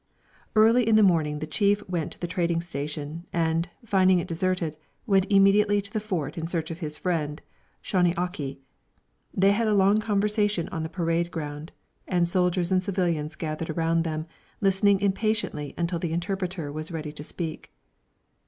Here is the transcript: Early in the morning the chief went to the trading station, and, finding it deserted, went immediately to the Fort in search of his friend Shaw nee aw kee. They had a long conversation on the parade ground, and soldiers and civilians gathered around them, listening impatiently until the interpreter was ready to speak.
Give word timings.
Early 0.55 0.89
in 0.89 0.95
the 0.95 1.03
morning 1.03 1.37
the 1.37 1.45
chief 1.45 1.87
went 1.87 2.11
to 2.13 2.19
the 2.19 2.25
trading 2.25 2.59
station, 2.61 3.27
and, 3.31 3.69
finding 3.85 4.17
it 4.17 4.27
deserted, 4.27 4.75
went 5.05 5.31
immediately 5.31 5.79
to 5.79 5.93
the 5.93 5.99
Fort 5.99 6.39
in 6.39 6.47
search 6.47 6.71
of 6.71 6.79
his 6.79 6.97
friend 6.97 7.39
Shaw 7.83 8.01
nee 8.01 8.15
aw 8.15 8.25
kee. 8.25 8.57
They 9.31 9.51
had 9.51 9.67
a 9.67 9.75
long 9.75 9.99
conversation 9.99 10.67
on 10.69 10.81
the 10.81 10.89
parade 10.89 11.29
ground, 11.29 11.71
and 12.07 12.27
soldiers 12.27 12.71
and 12.71 12.81
civilians 12.81 13.35
gathered 13.35 13.69
around 13.69 14.01
them, 14.03 14.25
listening 14.59 14.99
impatiently 15.01 15.75
until 15.77 15.99
the 15.99 16.13
interpreter 16.13 16.71
was 16.71 16.91
ready 16.91 17.11
to 17.11 17.23
speak. 17.23 17.71